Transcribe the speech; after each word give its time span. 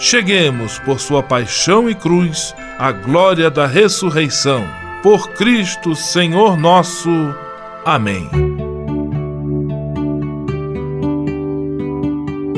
cheguemos, 0.00 0.78
por 0.78 0.98
sua 0.98 1.22
paixão 1.22 1.88
e 1.88 1.94
cruz, 1.94 2.54
à 2.78 2.90
glória 2.90 3.50
da 3.50 3.66
ressurreição. 3.66 4.66
Por 5.02 5.28
Cristo, 5.32 5.94
Senhor 5.94 6.56
nosso. 6.56 7.10
Amém. 7.84 8.28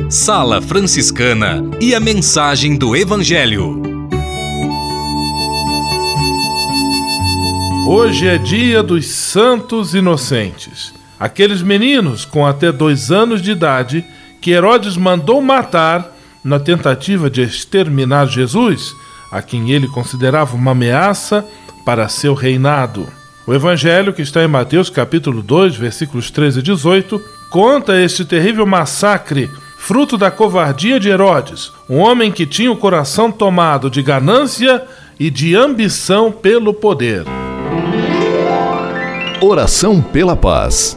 Sala 0.08 0.62
Franciscana 0.62 1.64
e 1.80 1.94
a 1.94 2.00
mensagem 2.00 2.76
do 2.76 2.94
Evangelho. 2.94 3.82
Hoje 7.88 8.28
é 8.28 8.38
dia 8.38 8.82
dos 8.82 9.06
Santos 9.06 9.94
Inocentes, 9.94 10.94
aqueles 11.18 11.60
meninos 11.60 12.24
com 12.24 12.46
até 12.46 12.70
dois 12.70 13.10
anos 13.10 13.42
de 13.42 13.50
idade 13.50 14.04
que 14.40 14.52
Herodes 14.52 14.96
mandou 14.96 15.40
matar 15.42 16.11
na 16.44 16.58
tentativa 16.58 17.30
de 17.30 17.42
exterminar 17.42 18.26
Jesus, 18.26 18.94
a 19.30 19.40
quem 19.40 19.70
ele 19.70 19.88
considerava 19.88 20.56
uma 20.56 20.72
ameaça 20.72 21.46
para 21.84 22.08
seu 22.08 22.34
reinado. 22.34 23.06
O 23.46 23.52
evangelho, 23.52 24.12
que 24.12 24.22
está 24.22 24.42
em 24.42 24.48
Mateus 24.48 24.88
capítulo 24.88 25.42
2, 25.42 25.74
versículos 25.76 26.30
13 26.30 26.60
e 26.60 26.62
18, 26.62 27.20
conta 27.50 28.00
este 28.00 28.24
terrível 28.24 28.66
massacre, 28.66 29.50
fruto 29.78 30.16
da 30.16 30.30
covardia 30.30 31.00
de 31.00 31.08
Herodes, 31.08 31.72
um 31.88 31.98
homem 31.98 32.30
que 32.30 32.46
tinha 32.46 32.70
o 32.70 32.76
coração 32.76 33.32
tomado 33.32 33.90
de 33.90 34.00
ganância 34.00 34.84
e 35.18 35.28
de 35.28 35.56
ambição 35.56 36.30
pelo 36.30 36.72
poder. 36.72 37.24
Oração 39.40 40.00
pela 40.00 40.36
paz. 40.36 40.96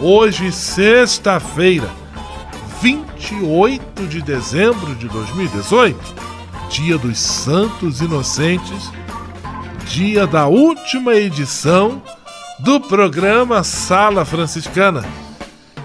Hoje, 0.00 0.52
sexta-feira, 0.52 1.90
28 2.80 4.06
de 4.06 4.22
dezembro 4.22 4.94
de 4.94 5.08
2018, 5.08 5.98
dia 6.70 6.96
dos 6.96 7.18
Santos 7.18 8.00
Inocentes, 8.00 8.90
dia 9.86 10.26
da 10.26 10.46
última 10.46 11.14
edição 11.14 12.02
do 12.60 12.80
programa 12.80 13.64
Sala 13.64 14.24
Franciscana, 14.24 15.04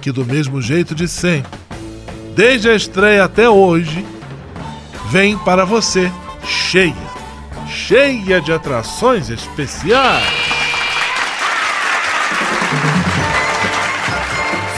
que 0.02 0.12
do 0.12 0.26
mesmo 0.26 0.62
jeito 0.62 0.94
de 0.94 1.08
sempre 1.08 1.64
desde 2.36 2.70
a 2.70 2.76
estreia 2.76 3.24
até 3.24 3.50
hoje, 3.50 4.06
vem 5.10 5.38
para 5.38 5.66
você 5.66 6.12
cheia, 6.46 6.96
cheia 7.68 8.42
de 8.42 8.52
atrações 8.52 9.30
especiais. 9.30 10.53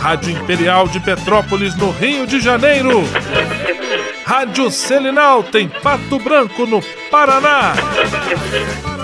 Rádio 0.00 0.30
Imperial 0.30 0.88
de 0.88 0.98
Petrópolis, 0.98 1.74
no 1.74 1.90
Rio 1.90 2.26
de 2.26 2.40
Janeiro. 2.40 3.02
Rádio 4.24 4.70
Selinal 4.70 5.42
tem 5.42 5.68
Pato 5.68 6.18
Branco, 6.18 6.64
no 6.66 6.80
Paraná. 7.10 7.74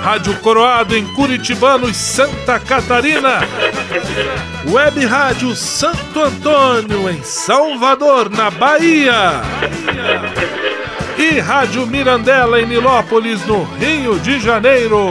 Rádio 0.03 0.35
Coroado 0.39 0.97
em 0.97 1.05
Curitibanos, 1.15 1.97
Santa 1.97 2.59
Catarina. 2.59 3.41
Web 4.71 5.05
Rádio 5.05 5.55
Santo 5.55 6.23
Antônio 6.23 7.11
em 7.11 7.23
Salvador, 7.23 8.31
na 8.31 8.51
Bahia. 8.51 9.43
E 11.19 11.39
Rádio 11.41 11.87
Mirandela 11.87 12.61
em 12.61 12.67
Nilópolis, 12.67 13.45
no 13.47 13.65
Rio 13.65 14.19
de 14.21 14.41
Janeiro. 14.41 15.11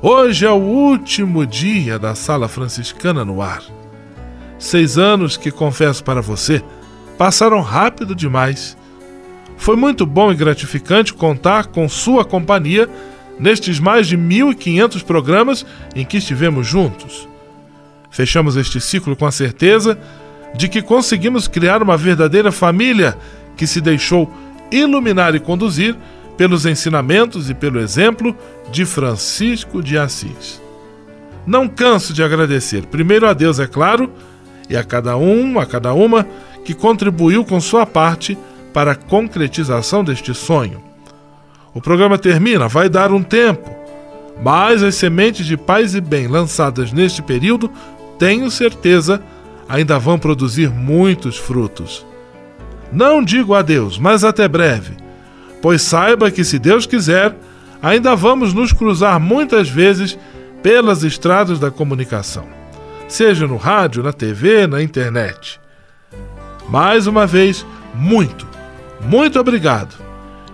Hoje 0.00 0.46
é 0.46 0.50
o 0.50 0.54
último 0.54 1.44
dia 1.44 1.98
da 1.98 2.14
Sala 2.14 2.46
Franciscana 2.46 3.24
no 3.24 3.42
ar. 3.42 3.64
Seis 4.56 4.96
anos 4.96 5.36
que, 5.36 5.50
confesso 5.50 6.04
para 6.04 6.20
você, 6.20 6.62
passaram 7.18 7.60
rápido 7.60 8.14
demais. 8.14 8.76
Foi 9.56 9.74
muito 9.74 10.06
bom 10.06 10.30
e 10.30 10.36
gratificante 10.36 11.12
contar 11.12 11.66
com 11.66 11.88
sua 11.88 12.24
companhia 12.24 12.88
nestes 13.40 13.80
mais 13.80 14.06
de 14.06 14.16
1.500 14.16 15.02
programas 15.02 15.66
em 15.96 16.04
que 16.04 16.18
estivemos 16.18 16.64
juntos. 16.64 17.28
Fechamos 18.08 18.54
este 18.54 18.80
ciclo 18.80 19.16
com 19.16 19.26
a 19.26 19.32
certeza 19.32 19.98
de 20.54 20.68
que 20.68 20.80
conseguimos 20.80 21.48
criar 21.48 21.82
uma 21.82 21.96
verdadeira 21.96 22.52
família 22.52 23.18
que 23.56 23.66
se 23.66 23.80
deixou 23.80 24.32
iluminar 24.70 25.34
e 25.34 25.40
conduzir 25.40 25.96
pelos 26.38 26.64
ensinamentos 26.64 27.50
e 27.50 27.54
pelo 27.54 27.80
exemplo 27.80 28.34
de 28.70 28.86
Francisco 28.86 29.82
de 29.82 29.98
Assis. 29.98 30.62
Não 31.44 31.66
canso 31.66 32.14
de 32.14 32.22
agradecer, 32.22 32.86
primeiro 32.86 33.26
a 33.26 33.34
Deus, 33.34 33.58
é 33.58 33.66
claro, 33.66 34.10
e 34.70 34.76
a 34.76 34.84
cada 34.84 35.16
um, 35.16 35.58
a 35.58 35.66
cada 35.66 35.92
uma 35.92 36.24
que 36.64 36.74
contribuiu 36.74 37.44
com 37.44 37.60
sua 37.60 37.84
parte 37.84 38.38
para 38.72 38.92
a 38.92 38.94
concretização 38.94 40.04
deste 40.04 40.32
sonho. 40.32 40.80
O 41.74 41.80
programa 41.80 42.16
termina, 42.16 42.68
vai 42.68 42.88
dar 42.88 43.12
um 43.12 43.22
tempo, 43.22 43.74
mas 44.40 44.82
as 44.82 44.94
sementes 44.94 45.44
de 45.44 45.56
paz 45.56 45.94
e 45.94 46.00
bem 46.00 46.28
lançadas 46.28 46.92
neste 46.92 47.20
período, 47.20 47.68
tenho 48.16 48.48
certeza, 48.48 49.20
ainda 49.68 49.98
vão 49.98 50.18
produzir 50.18 50.70
muitos 50.70 51.36
frutos. 51.36 52.06
Não 52.92 53.24
digo 53.24 53.54
adeus, 53.54 53.98
mas 53.98 54.22
até 54.22 54.46
breve 54.46 55.07
pois 55.60 55.82
saiba 55.82 56.30
que, 56.30 56.44
se 56.44 56.58
Deus 56.58 56.86
quiser, 56.86 57.34
ainda 57.82 58.14
vamos 58.14 58.52
nos 58.52 58.72
cruzar 58.72 59.18
muitas 59.20 59.68
vezes 59.68 60.18
pelas 60.62 61.04
estradas 61.04 61.58
da 61.58 61.70
comunicação, 61.70 62.46
seja 63.06 63.46
no 63.46 63.56
rádio, 63.56 64.02
na 64.02 64.12
TV, 64.12 64.66
na 64.66 64.82
internet. 64.82 65.60
Mais 66.68 67.06
uma 67.06 67.26
vez, 67.26 67.64
muito, 67.94 68.46
muito 69.00 69.38
obrigado. 69.38 69.94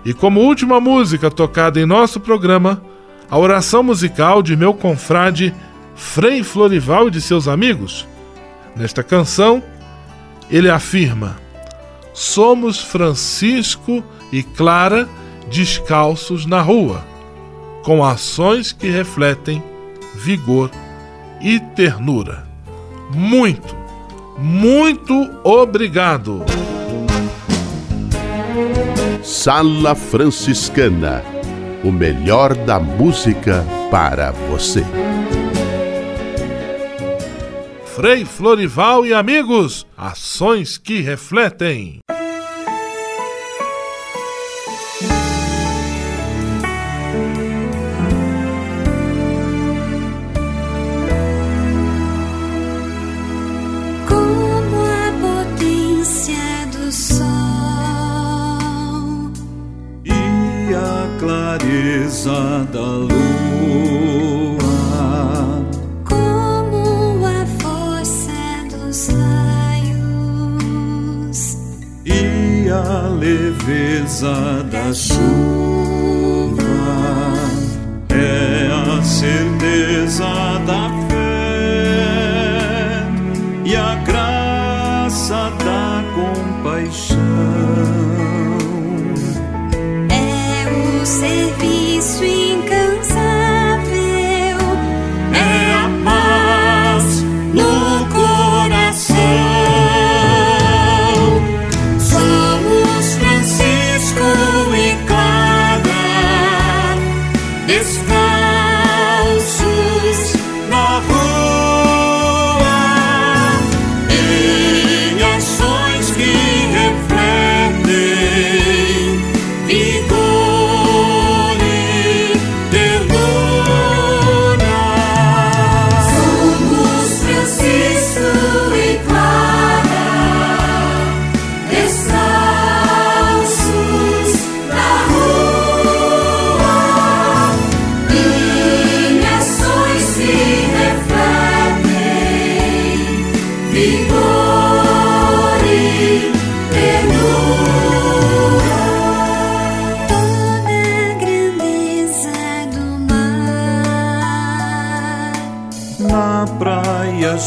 E 0.05 0.13
como 0.13 0.41
última 0.41 0.81
música 0.81 1.31
tocada 1.31 1.81
em 1.81 1.87
nosso 1.87 2.21
programa, 2.21 2.83
a 3.31 3.39
oração 3.39 3.83
musical 3.83 4.43
de 4.43 4.57
meu 4.57 4.75
confrade 4.75 5.55
Frei 5.97 6.43
Florival 6.43 7.09
e 7.09 7.11
de 7.11 7.21
seus 7.21 7.49
amigos. 7.49 8.07
Nesta 8.77 9.03
canção, 9.03 9.63
ele 10.51 10.69
afirma: 10.69 11.37
Somos 12.13 12.81
Francisco 12.81 14.05
e 14.35 14.43
Clara 14.43 15.09
descalços 15.51 16.47
na 16.47 16.61
rua, 16.61 17.05
com 17.83 18.05
ações 18.05 18.73
que 18.73 18.89
refletem 18.89 19.63
vigor 20.15 20.71
e 21.41 21.61
ternura. 21.61 22.47
Muito, 23.15 23.77
muito 24.39 25.15
obrigado! 25.45 26.45
Sala 29.23 29.95
Franciscana 29.95 31.23
o 31.85 31.93
melhor 31.93 32.55
da 32.55 32.81
música 32.81 33.63
para 33.91 34.31
você. 34.31 34.83
Frei 37.95 38.25
Florival 38.25 39.07
e 39.07 39.13
amigos, 39.13 39.87
ações 39.97 40.79
que 40.79 41.01
refletem. 41.01 42.01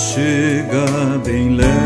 Chega 0.07 1.17
bem 1.23 1.49
leve. 1.49 1.77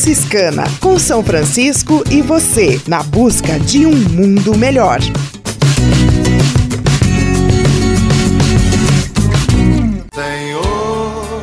Franciscana, 0.00 0.64
com 0.80 0.98
São 0.98 1.22
Francisco 1.22 2.02
e 2.10 2.22
você, 2.22 2.80
na 2.88 3.02
busca 3.02 3.60
de 3.60 3.84
um 3.84 3.94
mundo 3.94 4.56
melhor. 4.56 4.98
Senhor, 10.14 11.42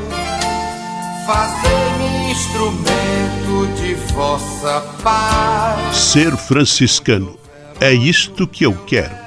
fazei-me 1.27 2.31
instrumento 2.31 3.79
de 3.79 3.93
vossa 4.15 4.81
paz. 5.03 5.95
Ser 5.95 6.35
franciscano 6.35 7.37
é 7.79 7.93
isto 7.93 8.47
que 8.47 8.65
eu 8.65 8.73
quero 8.87 9.26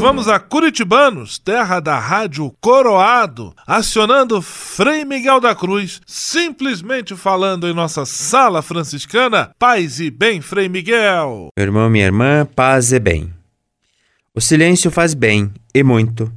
vamos 0.00 0.28
a 0.28 0.40
Curitibanos, 0.40 1.38
terra 1.38 1.78
da 1.78 1.98
rádio 1.98 2.50
Coroado, 2.58 3.54
acionando 3.66 4.40
Frei 4.40 5.04
Miguel 5.04 5.40
da 5.40 5.54
Cruz, 5.54 6.00
simplesmente 6.06 7.14
falando 7.14 7.68
em 7.68 7.74
nossa 7.74 8.06
sala 8.06 8.62
franciscana. 8.62 9.50
Paz 9.58 10.00
e 10.00 10.10
bem, 10.10 10.40
Frei 10.40 10.70
Miguel. 10.70 11.48
Meu 11.54 11.66
irmão, 11.66 11.90
minha 11.90 12.06
irmã, 12.06 12.48
paz 12.56 12.92
e 12.92 12.98
bem. 12.98 13.30
O 14.34 14.40
silêncio 14.40 14.90
faz 14.90 15.12
bem, 15.12 15.52
e 15.74 15.82
muito. 15.82 16.32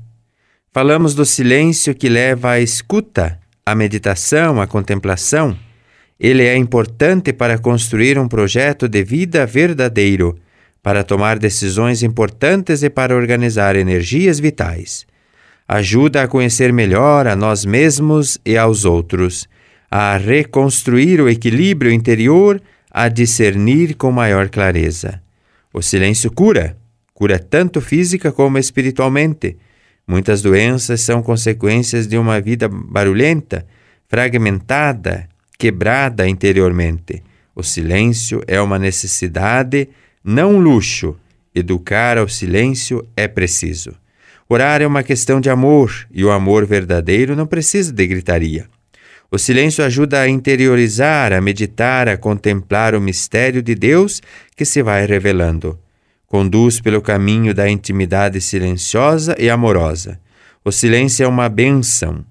Falamos 0.74 1.16
do 1.16 1.26
silêncio 1.26 1.96
que 1.96 2.10
leva 2.10 2.52
à 2.52 2.60
escuta, 2.60 3.40
à 3.66 3.74
meditação, 3.74 4.60
à 4.60 4.68
contemplação. 4.68 5.58
Ele 6.20 6.44
é 6.44 6.58
importante 6.58 7.32
para 7.32 7.58
construir 7.58 8.20
um 8.20 8.28
projeto 8.28 8.90
de 8.90 9.06
vida 9.06 9.46
verdadeiro 9.46 10.38
para 10.84 11.02
tomar 11.02 11.40
decisões 11.40 12.04
importantes 12.04 12.84
e 12.84 12.90
para 12.90 13.16
organizar 13.16 13.78
energias 13.78 14.38
vitais. 14.38 15.08
Ajuda 15.66 16.24
a 16.24 16.28
conhecer 16.28 16.74
melhor 16.74 17.26
a 17.26 17.38
nós 17.38 17.64
mesmos 17.64 18.38
e 18.46 18.58
aos 18.58 18.84
outros, 18.84 19.48
a 19.90 20.18
reconstruir 20.18 21.22
o 21.22 21.30
equilíbrio 21.30 21.90
interior, 21.90 22.62
a 22.92 23.08
discernir 23.08 23.96
com 23.96 24.12
maior 24.12 24.50
clareza. 24.50 25.22
O 25.74 25.82
silêncio 25.82 26.30
cura, 26.30 26.76
cura 27.14 27.40
tanto 27.40 27.80
física 27.80 28.32
como 28.32 28.58
espiritualmente. 28.58 29.58
Muitas 30.06 30.42
doenças 30.42 31.00
são 31.00 31.24
consequências 31.24 32.08
de 32.08 32.18
uma 32.18 32.42
vida 32.42 32.68
barulhenta, 32.68 33.66
fragmentada, 34.10 35.30
quebrada 35.58 36.28
interiormente. 36.28 37.24
O 37.56 37.64
silêncio 37.64 38.44
é 38.48 38.60
uma 38.60 38.78
necessidade 38.78 39.88
não 40.24 40.58
luxo. 40.58 41.16
Educar 41.54 42.18
ao 42.18 42.28
silêncio 42.28 43.06
é 43.16 43.28
preciso. 43.28 43.94
Orar 44.50 44.82
é 44.82 44.88
uma 44.88 45.04
questão 45.04 45.40
de 45.40 45.50
amor, 45.50 46.08
e 46.12 46.24
o 46.24 46.32
amor 46.32 46.66
verdadeiro 46.66 47.36
não 47.36 47.46
precisa 47.46 47.92
de 47.92 48.08
gritaria. 48.08 48.68
O 49.30 49.38
silêncio 49.38 49.84
ajuda 49.84 50.22
a 50.22 50.28
interiorizar, 50.28 51.34
a 51.34 51.42
meditar, 51.42 52.08
a 52.08 52.18
contemplar 52.18 52.96
o 52.96 53.02
mistério 53.02 53.62
de 53.62 53.76
Deus 53.76 54.22
que 54.56 54.64
se 54.64 54.82
vai 54.82 55.06
revelando. 55.06 55.80
Conduz 56.28 56.80
pelo 56.80 57.02
caminho 57.02 57.54
da 57.54 57.70
intimidade 57.70 58.40
silenciosa 58.40 59.36
e 59.40 59.50
amorosa. 59.50 60.20
O 60.64 60.72
silêncio 60.72 61.24
é 61.24 61.28
uma 61.28 61.50
bênção 61.50 62.24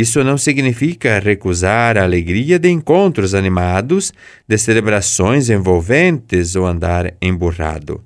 isso 0.00 0.22
não 0.22 0.38
significa 0.38 1.18
recusar 1.18 1.96
a 1.96 2.02
alegria 2.02 2.58
de 2.58 2.68
encontros 2.70 3.34
animados, 3.34 4.12
de 4.46 4.56
celebrações 4.58 5.50
envolventes 5.50 6.54
ou 6.54 6.66
andar 6.66 7.14
emburrado. 7.20 8.02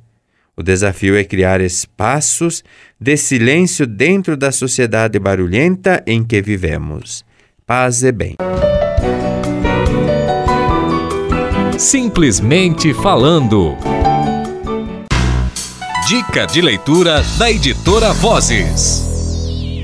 O 0.56 0.62
desafio 0.62 1.16
é 1.16 1.24
criar 1.24 1.60
espaços 1.60 2.62
de 3.00 3.16
silêncio 3.16 3.86
dentro 3.86 4.36
da 4.36 4.52
sociedade 4.52 5.18
barulhenta 5.18 6.02
em 6.06 6.22
que 6.22 6.40
vivemos. 6.42 7.24
Paz 7.66 8.02
e 8.02 8.12
bem. 8.12 8.36
Simplesmente 11.78 12.92
falando. 12.94 13.76
Dica 16.06 16.46
de 16.46 16.60
leitura 16.60 17.22
da 17.38 17.50
editora 17.50 18.12
Vozes. 18.12 19.21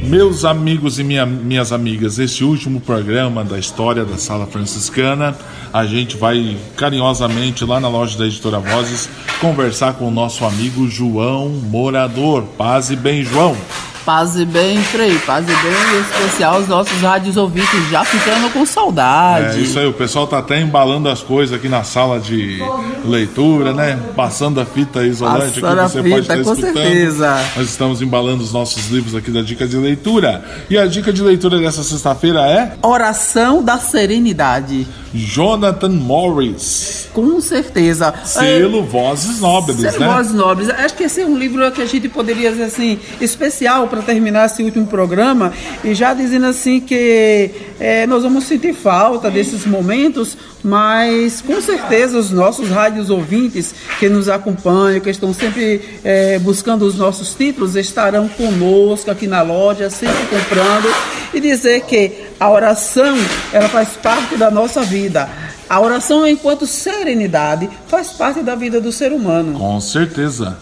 Meus 0.04 0.44
amigos 0.44 0.98
e 0.98 1.04
minha, 1.04 1.26
minhas 1.26 1.72
amigas, 1.72 2.18
esse 2.18 2.42
último 2.42 2.80
programa 2.80 3.44
da 3.44 3.58
história 3.58 4.04
da 4.04 4.16
Sala 4.16 4.46
Franciscana, 4.46 5.36
a 5.72 5.84
gente 5.84 6.16
vai 6.16 6.56
carinhosamente 6.76 7.64
lá 7.64 7.78
na 7.78 7.88
loja 7.88 8.18
da 8.18 8.26
Editora 8.26 8.58
Vozes 8.58 9.08
conversar 9.40 9.94
com 9.94 10.08
o 10.08 10.10
nosso 10.10 10.44
amigo 10.44 10.88
João 10.88 11.48
Morador. 11.48 12.42
Paz 12.56 12.90
e 12.90 12.96
bem, 12.96 13.22
João. 13.22 13.56
Paz 14.04 14.36
e 14.36 14.44
bem, 14.46 14.78
Frei, 14.82 15.18
paz 15.18 15.44
e 15.44 15.52
bem, 15.52 15.98
em 15.98 16.00
especial 16.00 16.60
os 16.60 16.68
nossos 16.68 16.98
rádios 17.02 17.36
ouvintes 17.36 17.90
já 17.90 18.04
ficando 18.04 18.50
com 18.52 18.64
saudade. 18.64 19.58
É 19.58 19.62
isso 19.62 19.78
aí, 19.78 19.86
o 19.86 19.92
pessoal 19.92 20.26
tá 20.26 20.38
até 20.38 20.58
embalando 20.60 21.08
as 21.10 21.22
coisas 21.22 21.54
aqui 21.54 21.68
na 21.68 21.84
sala 21.84 22.18
de 22.18 22.58
leitura, 23.04 23.74
né? 23.74 23.98
Passando 24.16 24.60
a 24.60 24.64
fita 24.64 25.04
isolante 25.04 25.60
Passando 25.60 25.80
aqui 25.80 25.92
que 25.92 25.92
você 25.92 25.98
a 25.98 26.02
pode 26.02 26.22
fita, 26.22 26.32
estar 26.34 26.44
com 26.44 26.52
escutando. 26.52 26.74
certeza. 26.82 27.44
Nós 27.56 27.68
estamos 27.68 28.00
embalando 28.02 28.42
os 28.42 28.52
nossos 28.52 28.88
livros 28.90 29.14
aqui 29.14 29.30
da 29.30 29.42
dica 29.42 29.66
de 29.66 29.76
leitura. 29.76 30.42
E 30.70 30.78
a 30.78 30.86
dica 30.86 31.12
de 31.12 31.22
leitura 31.22 31.58
dessa 31.58 31.82
sexta-feira 31.82 32.40
é 32.48 32.72
Oração 32.82 33.62
da 33.62 33.78
Serenidade. 33.78 34.86
Jonathan 35.14 35.88
Morris, 35.88 37.08
Com 37.12 37.40
certeza. 37.40 38.12
selo 38.24 38.82
Vozes 38.84 39.40
Nobres, 39.40 39.78
Selo 39.78 40.00
né? 40.00 40.06
Vozes 40.06 40.32
Nobres. 40.34 40.70
Acho 40.70 40.94
que 40.94 41.04
esse 41.04 41.20
é 41.22 41.26
um 41.26 41.36
livro 41.36 41.70
que 41.72 41.80
a 41.82 41.86
gente 41.86 42.08
poderia 42.08 42.50
dizer 42.50 42.64
assim, 42.64 42.98
especial 43.20 43.88
para 43.88 44.02
terminar 44.02 44.46
esse 44.46 44.62
último 44.62 44.86
programa. 44.86 45.52
E 45.82 45.94
já 45.94 46.12
dizendo 46.12 46.46
assim 46.46 46.80
que 46.80 47.50
eh, 47.80 48.06
nós 48.06 48.22
vamos 48.22 48.44
sentir 48.44 48.74
falta 48.74 49.30
desses 49.30 49.64
momentos, 49.64 50.36
mas 50.62 51.40
com 51.40 51.60
certeza 51.60 52.18
os 52.18 52.30
nossos 52.30 52.68
rádios 52.68 53.10
ouvintes 53.10 53.74
que 53.98 54.08
nos 54.08 54.28
acompanham, 54.28 55.00
que 55.00 55.10
estão 55.10 55.32
sempre 55.32 55.80
eh, 56.04 56.38
buscando 56.40 56.82
os 56.84 56.96
nossos 56.96 57.34
títulos, 57.34 57.76
estarão 57.76 58.28
conosco 58.28 59.10
aqui 59.10 59.26
na 59.26 59.42
loja, 59.42 59.88
sempre 59.90 60.26
comprando. 60.26 60.88
E 61.32 61.40
dizer 61.40 61.82
que 61.82 62.27
a 62.40 62.50
oração, 62.50 63.16
ela 63.52 63.68
faz 63.68 63.90
parte 63.90 64.36
da 64.36 64.50
nossa 64.50 64.82
vida. 64.82 65.28
A 65.68 65.80
oração, 65.80 66.26
enquanto 66.26 66.66
serenidade, 66.66 67.68
faz 67.86 68.12
parte 68.12 68.42
da 68.42 68.54
vida 68.54 68.80
do 68.80 68.92
ser 68.92 69.12
humano. 69.12 69.58
Com 69.58 69.80
certeza. 69.80 70.56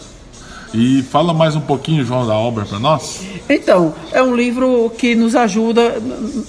E 0.73 1.01
fala 1.03 1.33
mais 1.33 1.55
um 1.55 1.61
pouquinho, 1.61 2.03
João, 2.03 2.27
da 2.27 2.35
obra 2.35 2.65
para 2.65 2.77
nós. 2.77 3.21
Então, 3.49 3.93
é 4.11 4.21
um 4.21 4.35
livro 4.35 4.91
que 4.97 5.15
nos 5.15 5.35
ajuda, 5.35 5.95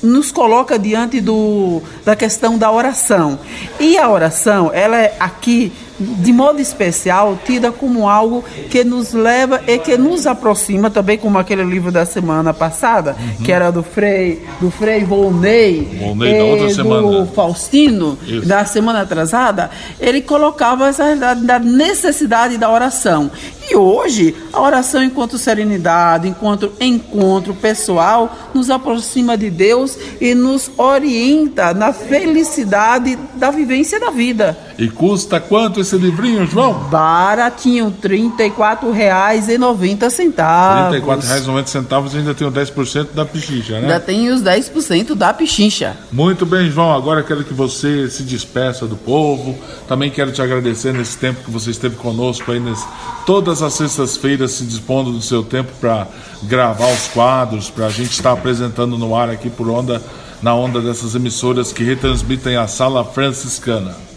nos 0.02 0.32
coloca 0.32 0.78
diante 0.78 1.20
do, 1.20 1.80
da 2.04 2.16
questão 2.16 2.58
da 2.58 2.70
oração. 2.70 3.38
E 3.78 3.96
a 3.96 4.10
oração, 4.10 4.70
ela 4.72 4.96
é 4.96 5.14
aqui, 5.20 5.72
de 5.98 6.32
modo 6.32 6.60
especial, 6.60 7.38
tida 7.44 7.72
como 7.72 8.08
algo 8.08 8.44
que 8.70 8.84
nos 8.84 9.12
leva 9.12 9.60
e 9.66 9.78
que 9.78 9.96
nos 9.96 10.26
aproxima, 10.26 10.90
também 10.90 11.18
como 11.18 11.38
aquele 11.38 11.64
livro 11.64 11.90
da 11.90 12.06
semana 12.06 12.54
passada, 12.54 13.16
que 13.44 13.50
era 13.50 13.70
do 13.70 13.82
Frei, 13.82 14.42
do 14.60 14.70
Frei 14.70 15.04
Volney, 15.04 15.98
Volney, 16.00 16.38
da 16.38 16.44
outra 16.44 16.66
e 16.66 16.74
semana. 16.74 17.02
do 17.02 17.26
Faustino, 17.32 18.18
Isso. 18.26 18.46
da 18.46 18.64
semana 18.64 19.02
atrasada, 19.02 19.70
ele 19.98 20.20
colocava 20.20 20.88
essa 20.88 21.04
realidade 21.04 21.44
da 21.44 21.58
necessidade 21.58 22.56
da 22.56 22.70
oração. 22.70 23.30
E 23.70 23.76
hoje, 23.76 24.34
a 24.50 24.62
oração 24.62 25.02
enquanto 25.02 25.36
serenidade, 25.36 26.26
enquanto 26.26 26.72
encontro 26.80 27.52
pessoal, 27.54 28.34
nos 28.54 28.70
aproxima 28.70 29.36
de 29.36 29.50
Deus 29.50 29.98
e 30.20 30.34
nos 30.34 30.70
orienta 30.78 31.74
na 31.74 31.92
felicidade 31.92 33.18
da 33.34 33.50
vivência 33.50 34.00
da 34.00 34.10
vida. 34.10 34.58
E 34.78 34.88
custa 34.88 35.38
quanto 35.38 35.80
esse 35.88 35.96
livrinho, 35.96 36.46
João? 36.46 36.74
Baratinho, 36.90 37.86
R$ 37.86 38.08
34,90. 38.08 40.90
R$ 40.90 41.00
34,90 41.00 42.18
ainda 42.18 42.34
tem 42.34 42.46
o 42.46 42.52
10% 42.52 43.08
da 43.14 43.24
pichicha, 43.24 43.74
né? 43.74 43.80
Ainda 43.80 44.00
tem 44.00 44.28
os 44.28 44.42
10% 44.42 45.14
da 45.14 45.32
pichincha. 45.32 45.96
Muito 46.12 46.44
bem, 46.44 46.70
João. 46.70 46.92
Agora 46.92 47.22
quero 47.22 47.42
que 47.42 47.54
você 47.54 48.10
se 48.10 48.22
despeça 48.22 48.86
do 48.86 48.96
povo. 48.96 49.56
Também 49.86 50.10
quero 50.10 50.30
te 50.30 50.42
agradecer 50.42 50.92
nesse 50.92 51.16
tempo 51.16 51.42
que 51.42 51.50
você 51.50 51.70
esteve 51.70 51.96
conosco 51.96 52.52
aí, 52.52 52.60
nesse, 52.60 52.86
todas 53.24 53.62
as 53.62 53.72
sextas-feiras 53.72 54.52
se 54.52 54.64
dispondo 54.64 55.10
do 55.10 55.22
seu 55.22 55.42
tempo 55.42 55.72
para 55.80 56.06
gravar 56.42 56.92
os 56.92 57.08
quadros, 57.08 57.70
para 57.70 57.86
a 57.86 57.90
gente 57.90 58.12
estar 58.12 58.32
apresentando 58.32 58.98
no 58.98 59.16
ar 59.16 59.30
aqui 59.30 59.48
por 59.48 59.70
onda, 59.70 60.02
na 60.42 60.54
onda 60.54 60.80
dessas 60.80 61.14
emissoras 61.14 61.72
que 61.72 61.82
retransmitem 61.82 62.56
a 62.56 62.66
Sala 62.66 63.04
Franciscana. 63.04 64.07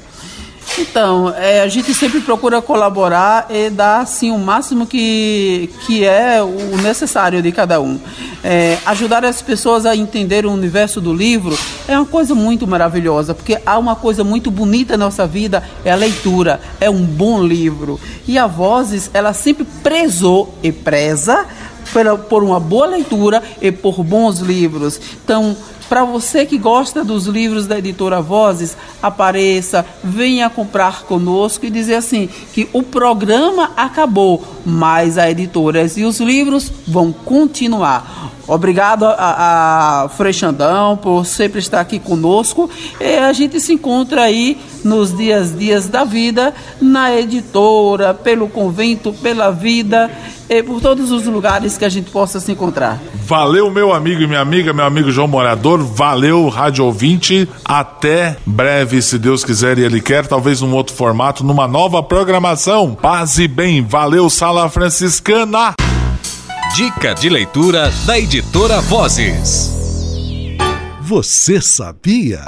Então, 0.77 1.34
é, 1.36 1.62
a 1.62 1.67
gente 1.67 1.93
sempre 1.93 2.21
procura 2.21 2.62
colaborar 2.62 3.47
e 3.49 3.69
dar 3.69 4.01
assim, 4.01 4.31
o 4.31 4.38
máximo 4.38 4.88
que, 4.88 5.69
que 5.86 6.05
é 6.05 6.41
o 6.41 6.77
necessário 6.77 7.41
de 7.41 7.51
cada 7.51 7.81
um. 7.81 7.99
É, 8.43 8.77
ajudar 8.86 9.25
as 9.25 9.41
pessoas 9.41 9.86
a 9.86 9.95
entender 9.95 10.45
o 10.45 10.51
universo 10.51 11.01
do 11.01 11.13
livro 11.13 11.57
é 11.88 11.97
uma 11.97 12.05
coisa 12.05 12.34
muito 12.34 12.65
maravilhosa, 12.65 13.34
porque 13.36 13.60
há 13.65 13.77
uma 13.77 13.95
coisa 13.95 14.23
muito 14.23 14.49
bonita 14.49 14.97
na 14.97 15.05
nossa 15.05 15.27
vida, 15.27 15.62
é 15.84 15.91
a 15.91 15.95
leitura, 15.95 16.62
é 16.79 16.89
um 16.89 17.03
bom 17.03 17.43
livro. 17.43 17.99
E 18.27 18.38
a 18.38 18.47
Vozes, 18.47 19.12
ela 19.13 19.34
sempre 19.34 19.65
prezou 19.84 20.55
e 20.63 20.71
preza 20.71 21.45
pela, 21.93 22.17
por 22.17 22.43
uma 22.43 22.60
boa 22.60 22.88
leitura 22.88 23.43
e 23.62 23.71
por 23.71 24.03
bons 24.03 24.39
livros. 24.39 24.99
Então, 25.23 25.55
para 25.91 26.06
você 26.06 26.45
que 26.45 26.58
gosta 26.58 27.04
dos 27.04 27.25
livros 27.25 27.67
da 27.67 27.77
editora 27.77 28.21
Vozes, 28.21 28.77
apareça, 29.04 29.86
venha 30.01 30.49
comprar 30.49 31.04
conosco 31.04 31.65
e 31.65 31.69
dizer 31.69 31.95
assim 31.95 32.30
que 32.54 32.69
o 32.71 32.82
programa 32.82 33.71
acabou, 33.75 34.41
mas 34.65 35.17
a 35.17 35.30
editora 35.30 35.86
e 35.97 36.06
os 36.06 36.21
livros 36.21 36.71
vão 36.88 37.12
continuar. 37.12 38.32
Obrigado 38.47 39.06
a, 39.06 40.04
a 40.04 40.10
Frei 40.10 40.32
Xandão 40.32 40.95
por 40.95 41.25
sempre 41.25 41.60
estar 41.60 41.82
aqui 41.82 41.99
conosco. 41.99 42.69
E 42.99 43.17
a 43.17 43.32
gente 43.34 43.60
se 43.60 43.73
encontra 43.73 44.23
aí 44.23 44.58
nos 44.84 45.15
dias 45.15 45.58
dias 45.58 45.88
da 45.88 46.04
vida, 46.04 46.54
na 46.82 47.13
editora, 47.13 48.13
pelo 48.13 48.47
convento, 48.47 49.13
pela 49.13 49.51
vida, 49.51 50.10
por 50.64 50.82
todos 50.82 51.12
os 51.12 51.26
lugares 51.28 51.78
que 51.78 51.86
a 51.86 51.90
gente 51.90 52.10
possa 52.10 52.40
se 52.40 52.52
encontrar. 52.52 53.00
Valeu, 53.14 53.70
meu 53.70 53.94
amigo 53.94 54.22
e 54.24 54.28
minha 54.28 54.42
amiga, 54.42 54.74
meu 54.74 54.86
amigo 54.86 55.12
João 55.12 55.28
Morador. 55.28 55.84
Valeu, 55.84 56.50
Rádio 56.50 56.84
Ouvinte. 56.86 57.48
Até 57.64 58.38
breve, 58.46 59.02
se 59.02 59.20
Deus 59.20 59.46
quiser 59.46 59.78
e 59.78 59.84
Ele 59.84 60.02
quer, 60.02 60.26
talvez 60.26 60.62
num 60.62 60.74
outro 60.74 60.96
formato, 60.96 61.44
numa 61.44 61.68
nova 61.68 62.02
programação. 62.02 62.96
Paz 62.96 63.38
e 63.38 63.48
bem. 63.48 63.84
Valeu, 63.84 64.30
Sala 64.30 64.68
Franciscana. 64.68 65.76
Dica 66.76 67.14
de 67.14 67.30
leitura 67.30 67.92
da 68.06 68.18
editora 68.18 68.82
Vozes. 68.82 69.72
Você 71.02 71.62
sabia? 71.62 72.46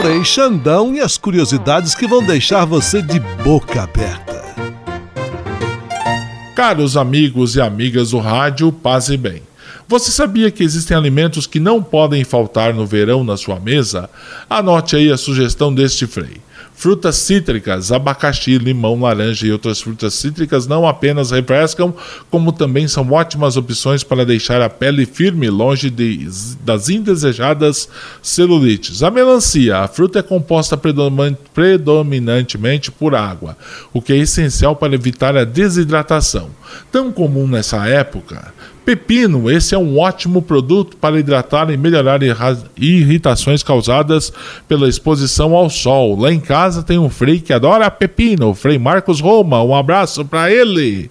Frei 0.00 0.24
Xandão 0.24 0.94
e 0.94 1.00
as 1.00 1.18
curiosidades 1.18 1.94
que 1.94 2.06
vão 2.06 2.24
deixar 2.24 2.64
você 2.64 3.02
de 3.02 3.20
boca 3.20 3.82
aberta. 3.82 4.39
Caros 6.60 6.94
amigos 6.94 7.56
e 7.56 7.60
amigas 7.62 8.10
do 8.10 8.18
rádio, 8.18 8.70
paz 8.70 9.08
e 9.08 9.16
bem. 9.16 9.40
Você 9.88 10.10
sabia 10.10 10.50
que 10.50 10.62
existem 10.62 10.94
alimentos 10.94 11.46
que 11.46 11.58
não 11.58 11.82
podem 11.82 12.22
faltar 12.22 12.74
no 12.74 12.84
verão 12.84 13.24
na 13.24 13.34
sua 13.38 13.58
mesa? 13.58 14.10
Anote 14.48 14.94
aí 14.94 15.10
a 15.10 15.16
sugestão 15.16 15.72
deste 15.72 16.06
frei. 16.06 16.36
Frutas 16.74 17.16
cítricas, 17.16 17.92
abacaxi, 17.92 18.56
limão, 18.56 18.98
laranja 19.00 19.46
e 19.46 19.52
outras 19.52 19.82
frutas 19.82 20.14
cítricas 20.14 20.66
não 20.66 20.88
apenas 20.88 21.30
refrescam, 21.30 21.94
como 22.30 22.52
também 22.52 22.88
são 22.88 23.10
ótimas 23.12 23.58
opções 23.58 24.02
para 24.02 24.24
deixar 24.24 24.62
a 24.62 24.70
pele 24.70 25.04
firme 25.04 25.50
longe 25.50 25.90
de, 25.90 26.26
das 26.64 26.88
indesejadas 26.88 27.86
celulites. 28.22 29.02
A 29.02 29.10
melancia, 29.10 29.78
a 29.78 29.88
fruta 29.88 30.20
é 30.20 30.22
composta 30.22 30.74
predomin- 30.74 31.36
predominantemente 31.52 32.90
por 32.90 33.14
água, 33.14 33.58
o 33.92 34.00
que 34.00 34.14
é 34.14 34.16
essencial 34.16 34.74
para 34.74 34.94
evitar 34.94 35.36
a 35.36 35.44
desidratação. 35.44 36.48
Tão 36.90 37.12
comum 37.12 37.46
nessa 37.46 37.86
época. 37.86 38.54
Pepino, 38.82 39.50
esse 39.50 39.74
é 39.74 39.78
um 39.78 39.98
ótimo 39.98 40.40
produto 40.40 40.96
para 40.96 41.18
hidratar 41.18 41.70
e 41.70 41.76
melhorar 41.76 42.20
irritações 42.76 43.62
causadas 43.62 44.32
pela 44.66 44.88
exposição 44.88 45.54
ao 45.54 45.68
sol. 45.68 46.18
Lá 46.18 46.32
em 46.32 46.40
casa 46.50 46.82
tem 46.82 46.98
um 46.98 47.08
frei 47.08 47.40
que 47.40 47.52
adora 47.52 47.88
pepino, 47.88 48.52
frei 48.56 48.76
Marcos 48.76 49.20
Roma. 49.20 49.62
Um 49.62 49.72
abraço 49.72 50.24
para 50.24 50.50
ele. 50.50 51.08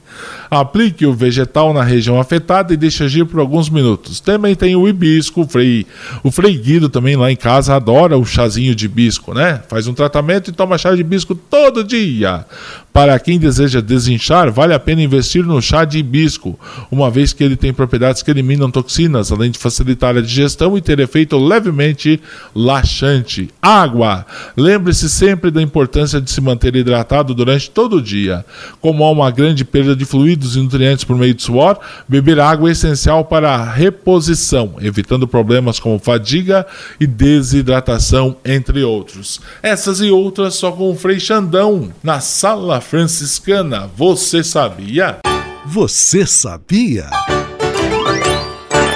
Aplique 0.50 1.06
o 1.06 1.14
vegetal 1.14 1.74
na 1.74 1.84
região 1.84 2.20
afetada 2.20 2.74
e 2.74 2.78
deixe 2.78 3.04
agir 3.04 3.26
por 3.26 3.40
alguns 3.40 3.70
minutos. 3.70 4.20
Também 4.20 4.56
tem 4.56 4.76
o 4.76 4.88
hibisco, 4.88 5.42
o 5.42 5.48
frei, 5.48 5.86
o 6.24 6.32
frei 6.32 6.58
Guido 6.58 6.90
também 6.90 7.16
lá 7.16 7.32
em 7.32 7.36
casa 7.36 7.76
adora 7.76 8.18
o 8.18 8.26
chazinho 8.26 8.74
de 8.74 8.86
hibisco, 8.86 9.34
né? 9.34 9.62
Faz 9.68 9.88
um 9.88 9.94
tratamento 9.94 10.50
e 10.50 10.54
toma 10.54 10.78
chá 10.78 10.94
de 10.94 11.02
hibisco 11.02 11.36
todo 11.36 11.84
dia. 11.84 12.46
Para 12.92 13.20
quem 13.20 13.38
deseja 13.38 13.82
desinchar, 13.82 14.52
vale 14.52 14.74
a 14.74 14.80
pena 14.80 15.02
investir 15.02 15.46
no 15.46 15.62
chá 15.62 15.86
de 15.86 16.00
hibisco, 16.00 16.60
uma 16.92 17.12
vez 17.12 17.32
que 17.32 17.44
ele 17.44 17.56
tem 17.56 17.72
propriedades 17.72 18.24
que 18.24 18.32
eliminam 18.32 18.72
toxinas, 18.72 19.32
além 19.32 19.52
de 19.52 19.60
facilitar 19.60 20.18
a 20.18 20.22
digestão 20.22 20.76
e 20.76 20.82
ter 20.82 21.00
efeito 21.00 21.38
levemente 21.38 22.20
laxante. 22.54 23.50
Água! 23.62 24.26
Lembre-se 24.58 25.08
sempre 25.08 25.52
da 25.52 25.62
importância 25.62 26.20
de 26.20 26.32
se 26.32 26.42
manter 26.42 26.76
hidratado 26.76 27.36
durante 27.36 27.70
todo 27.70 27.98
o 27.98 28.02
dia. 28.02 28.44
Como 28.82 29.04
há 29.04 29.12
uma 29.12 29.30
grande 29.30 29.64
perda 29.64 29.96
de 29.96 30.06
fluidos 30.40 30.56
e 30.56 30.60
nutrientes 30.60 31.04
por 31.04 31.18
meio 31.18 31.34
de 31.34 31.44
suor, 31.44 31.78
beber 32.08 32.40
água 32.40 32.70
é 32.70 32.72
essencial 32.72 33.26
para 33.26 33.54
a 33.54 33.64
reposição, 33.64 34.76
evitando 34.82 35.28
problemas 35.28 35.80
como 35.80 36.00
fadiga 36.00 36.66
e 37.00 37.06
desidratação, 37.06 38.38
entre 38.46 38.84
outros. 38.84 39.42
Essas 39.62 40.00
e 40.00 40.10
outras 40.10 40.56
só 40.56 40.72
com 40.72 40.92
o 40.92 40.96
Frei 40.96 41.20
Xandão, 41.20 41.92
na 42.02 42.20
Sala 42.22 42.80
Franciscana. 42.80 43.90
Você 43.96 44.44
sabia? 44.44 45.18
Você 45.66 46.26
sabia? 46.26 47.08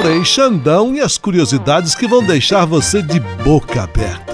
Frei 0.01 0.23
Xandão 0.23 0.95
e 0.95 1.01
as 1.01 1.17
curiosidades 1.17 1.95
que 1.95 2.07
vão 2.07 2.23
deixar 2.23 2.65
você 2.65 3.01
de 3.01 3.19
boca 3.43 3.83
aberta. 3.83 4.33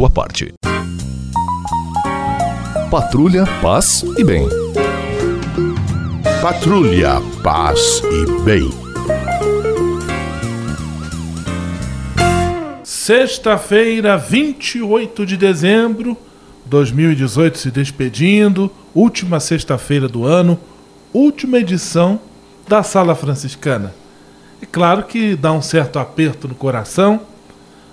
sua 0.01 0.09
parte. 0.09 0.51
Patrulha, 2.89 3.45
paz 3.61 4.03
e 4.17 4.23
bem. 4.23 4.49
Patrulha, 6.41 7.21
paz 7.43 8.01
e 8.05 8.41
bem. 8.41 8.67
Sexta-feira, 12.83 14.17
28 14.17 15.23
de 15.23 15.37
dezembro 15.37 16.17
2018, 16.65 17.59
se 17.59 17.69
despedindo, 17.69 18.71
última 18.95 19.39
sexta-feira 19.39 20.07
do 20.07 20.25
ano, 20.25 20.59
última 21.13 21.59
edição 21.59 22.19
da 22.67 22.81
Sala 22.81 23.13
Franciscana. 23.13 23.93
É 24.63 24.65
claro 24.65 25.03
que 25.03 25.35
dá 25.35 25.51
um 25.51 25.61
certo 25.61 25.99
aperto 25.99 26.47
no 26.47 26.55
coração, 26.55 27.19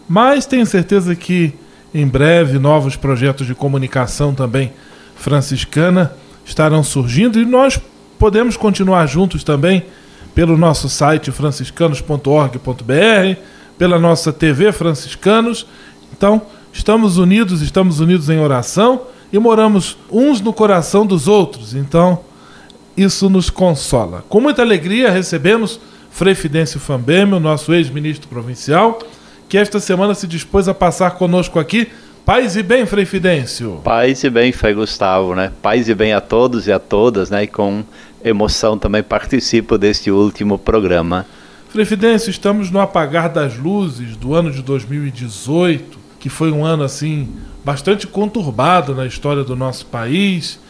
mas 0.08 0.46
tenho 0.46 0.64
certeza 0.64 1.14
que 1.14 1.52
em 1.94 2.06
breve, 2.06 2.58
novos 2.58 2.96
projetos 2.96 3.46
de 3.46 3.54
comunicação 3.54 4.34
também 4.34 4.72
franciscana 5.16 6.12
estarão 6.44 6.82
surgindo 6.82 7.40
e 7.40 7.44
nós 7.44 7.80
podemos 8.18 8.56
continuar 8.56 9.06
juntos 9.06 9.44
também 9.44 9.84
pelo 10.34 10.56
nosso 10.56 10.88
site 10.88 11.30
franciscanos.org.br, 11.30 13.40
pela 13.76 13.98
nossa 13.98 14.32
TV 14.32 14.72
Franciscanos. 14.72 15.66
Então, 16.16 16.40
estamos 16.72 17.18
unidos, 17.18 17.60
estamos 17.60 18.00
unidos 18.00 18.30
em 18.30 18.38
oração 18.38 19.02
e 19.32 19.38
moramos 19.38 19.96
uns 20.10 20.40
no 20.40 20.52
coração 20.52 21.06
dos 21.06 21.28
outros. 21.28 21.74
Então, 21.74 22.20
isso 22.96 23.28
nos 23.28 23.50
consola. 23.50 24.24
Com 24.28 24.40
muita 24.40 24.62
alegria 24.62 25.10
recebemos 25.10 25.80
Frei 26.10 26.34
Fidêncio 26.34 26.80
Fambeme, 26.80 27.34
o 27.34 27.40
nosso 27.40 27.72
ex-ministro 27.72 28.28
provincial, 28.28 28.98
que 29.48 29.56
esta 29.56 29.80
semana 29.80 30.14
se 30.14 30.26
dispôs 30.26 30.68
a 30.68 30.74
passar 30.74 31.12
conosco 31.12 31.58
aqui. 31.58 31.88
Paz 32.24 32.56
e 32.56 32.62
bem, 32.62 32.84
Frei 32.84 33.06
Fidêncio. 33.06 33.80
Paz 33.82 34.22
e 34.22 34.28
bem, 34.28 34.52
Frei 34.52 34.74
Gustavo, 34.74 35.34
né? 35.34 35.50
Paz 35.62 35.88
e 35.88 35.94
bem 35.94 36.12
a 36.12 36.20
todos 36.20 36.66
e 36.66 36.72
a 36.72 36.78
todas, 36.78 37.30
né? 37.30 37.44
E 37.44 37.46
com 37.46 37.82
emoção 38.22 38.76
também 38.78 39.02
participo 39.02 39.78
deste 39.78 40.10
último 40.10 40.58
programa. 40.58 41.24
Frei 41.70 41.86
Fidêncio, 41.86 42.30
estamos 42.30 42.70
no 42.70 42.78
apagar 42.80 43.30
das 43.30 43.56
luzes 43.56 44.14
do 44.16 44.34
ano 44.34 44.50
de 44.50 44.62
2018, 44.62 45.98
que 46.20 46.28
foi 46.28 46.52
um 46.52 46.64
ano, 46.64 46.82
assim, 46.82 47.28
bastante 47.64 48.06
conturbado 48.06 48.94
na 48.94 49.06
história 49.06 49.42
do 49.42 49.56
nosso 49.56 49.86
país. 49.86 50.60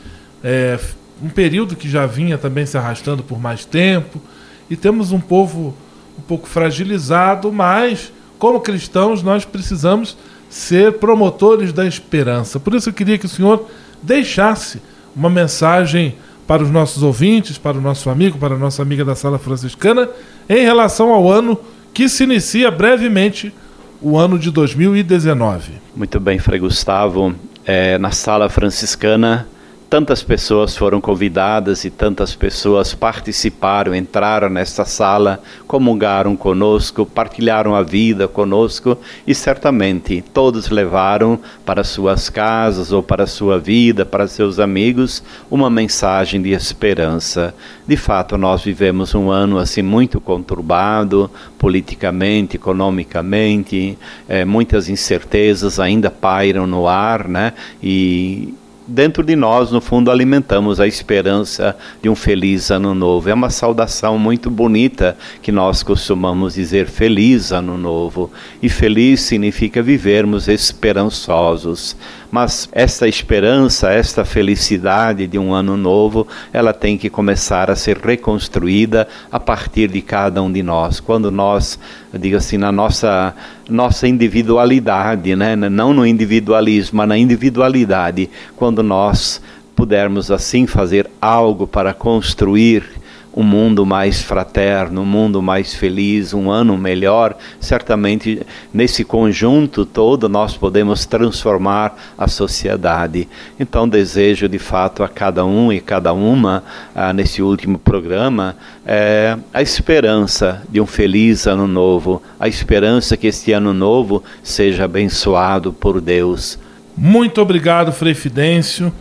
É, 0.45 0.79
um 1.21 1.29
período 1.29 1.75
que 1.75 1.89
já 1.89 2.07
vinha 2.07 2.39
também 2.39 2.65
se 2.65 2.79
arrastando 2.79 3.25
por 3.25 3.41
mais 3.41 3.65
tempo. 3.65 4.23
E 4.71 4.77
temos 4.77 5.11
um 5.11 5.21
povo 5.21 5.75
um 6.17 6.23
pouco 6.23 6.47
fragilizado, 6.47 7.51
mas 7.51 8.13
como 8.39 8.61
cristãos, 8.61 9.23
nós 9.23 9.45
precisamos 9.45 10.17
ser 10.49 10.95
promotores 10.95 11.73
da 11.73 11.87
esperança. 11.87 12.59
Por 12.59 12.75
isso 12.75 12.89
eu 12.89 12.93
queria 12.93 13.19
que 13.19 13.27
o 13.27 13.29
senhor 13.29 13.67
deixasse 14.03 14.81
uma 15.15 15.29
mensagem 15.29 16.15
para 16.47 16.63
os 16.63 16.71
nossos 16.71 17.03
ouvintes, 17.03 17.59
para 17.59 17.77
o 17.77 17.81
nosso 17.81 18.09
amigo, 18.09 18.39
para 18.39 18.55
a 18.55 18.59
nossa 18.59 18.81
amiga 18.81 19.05
da 19.05 19.15
Sala 19.15 19.39
Franciscana, 19.39 20.09
em 20.49 20.63
relação 20.63 21.13
ao 21.13 21.31
ano 21.31 21.59
que 21.93 22.09
se 22.09 22.25
inicia 22.25 22.71
brevemente, 22.71 23.53
o 24.01 24.17
ano 24.17 24.39
de 24.39 24.51
2019. 24.51 25.73
Muito 25.95 26.21
bem, 26.21 26.39
Frei 26.39 26.61
Gustavo. 26.61 27.35
É, 27.67 27.99
na 27.99 28.13
Sala 28.13 28.49
Franciscana 28.49 29.47
tantas 29.91 30.23
pessoas 30.23 30.77
foram 30.77 31.01
convidadas 31.01 31.85
e 31.85 31.91
tantas 31.91 32.35
pessoas 32.35 32.95
participaram, 32.95 33.95
entraram 33.95 34.51
nesta 34.51 34.85
sala, 34.85 35.41
comungaram 35.67 36.37
conosco, 36.37 37.07
partilharam 37.07 37.75
a 37.75 37.83
vida 37.83 38.29
conosco 38.29 38.99
e 39.27 39.35
certamente 39.35 40.23
todos 40.35 40.69
levaram 40.69 41.39
para 41.65 41.83
suas 41.83 42.29
casas 42.29 42.93
ou 42.93 43.03
para 43.03 43.27
sua 43.27 43.59
vida, 43.59 44.05
para 44.05 44.29
seus 44.29 44.59
amigos, 44.59 45.23
uma 45.51 45.71
mensagem 45.71 46.43
de 46.43 46.51
esperança. 46.51 47.55
De 47.87 47.97
fato, 47.97 48.37
nós 48.37 48.63
vivemos 48.63 49.15
um 49.15 49.31
ano 49.31 49.59
assim 49.59 49.81
muito 49.81 50.21
conturbado, 50.21 51.31
politicamente, 51.59 52.57
economicamente, 52.57 53.97
é, 54.29 54.45
muitas 54.45 54.91
incertezas 54.91 55.81
ainda 55.81 56.11
pairam 56.11 56.67
no 56.67 56.87
ar, 56.87 57.27
né? 57.27 57.55
E 57.83 58.55
dentro 58.89 59.23
de 59.23 59.37
nós, 59.37 59.71
no 59.71 59.81
fundo, 59.81 60.11
alimentamos 60.11 60.81
a 60.81 60.87
esperança 60.87 61.77
de 62.03 62.09
um 62.09 62.15
feliz 62.15 62.71
ano 62.71 62.95
novo. 62.95 63.29
É 63.29 63.35
uma 63.35 63.51
saudação 63.51 64.19
muito 64.19 64.49
bonita 64.49 65.17
que 65.43 65.53
nós 65.53 65.83
costumamos 65.83 66.55
dizer 66.55 66.87
feliz 66.87 67.53
ano 67.53 67.77
novo. 67.77 68.31
E 68.63 68.69
feliz 68.71 69.21
significa 69.21 69.83
vivermos 69.83 70.49
esperançosos. 70.49 71.95
Mas 72.31 72.69
esta 72.73 73.09
esperança, 73.09 73.91
esta 73.91 74.25
felicidade 74.25 75.27
de 75.27 75.39
um 75.39 75.55
ano 75.55 75.77
novo, 75.77 76.27
ela 76.53 76.75
tem 76.75 76.99
que 76.99 77.09
começar 77.09 77.71
a 77.71 77.77
ser 77.77 77.97
reconstruída 77.99 79.09
a 79.33 79.41
partir 79.41 79.89
de 79.89 80.03
cada 80.03 80.43
um 80.43 80.53
de 80.53 80.63
nós. 80.63 81.01
Quando 81.01 81.31
nós, 81.31 81.79
diga 82.13 82.37
assim, 82.37 82.59
na 82.59 82.71
nossa 82.71 83.35
nossa 83.69 84.09
individualidade, 84.09 85.37
né? 85.37 85.55
não 85.55 85.93
no 85.93 86.07
individualismo, 86.07 86.97
mas 86.97 87.09
na 87.09 87.19
individualidade, 87.19 88.31
quando 88.57 88.83
nós 88.83 89.43
pudermos 89.77 90.31
assim 90.31 90.67
fazer 90.67 91.09
algo 91.21 91.67
para 91.67 91.93
construir 91.95 92.98
um 93.39 93.45
mundo 93.45 93.87
mais 93.87 94.21
fraterno, 94.21 95.03
um 95.03 95.07
mundo 95.07 95.41
mais 95.41 95.73
feliz, 95.73 96.35
um 96.35 96.51
ano 96.51 96.77
melhor, 96.77 97.37
certamente 97.61 98.45
nesse 98.75 99.05
conjunto 99.05 99.87
todo 99.87 100.29
nós 100.29 100.57
podemos 100.57 101.07
transformar 101.07 101.97
a 102.19 102.27
sociedade. 102.27 103.29
Então 103.61 103.89
desejo 103.89 104.49
de 104.49 104.59
fato 104.59 105.05
a 105.05 105.09
cada 105.09 105.45
um 105.45 105.73
e 105.73 105.81
cada 105.81 106.13
uma 106.13 106.65
ah, 106.93 107.13
nesse 107.13 107.41
último 107.41 107.79
programa 107.79 108.57
é, 108.85 109.39
a 109.55 109.63
esperança 109.63 110.61
de 110.69 110.81
um 110.81 110.87
feliz 110.87 111.47
ano 111.47 111.69
novo, 111.69 112.21
a 112.41 112.49
esperança 112.49 113.17
que 113.17 113.29
este 113.29 113.53
ano 113.53 113.73
novo 113.73 114.21
seja 114.43 114.85
abençoado 114.85 115.73
por 115.73 116.01
Deus. 116.01 116.59
Muito 116.97 117.41
obrigado, 117.41 117.93
Frei 117.93 118.15
Fidêncio. 118.15 118.93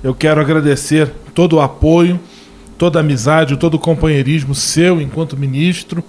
Eu 0.00 0.14
quero 0.14 0.40
agradecer 0.40 1.10
todo 1.34 1.56
o 1.56 1.60
apoio 1.60 2.20
toda 2.80 2.98
a 2.98 3.00
amizade, 3.00 3.58
todo 3.58 3.74
o 3.74 3.78
companheirismo 3.78 4.54
seu 4.54 5.02
enquanto 5.02 5.36
ministro, 5.36 6.02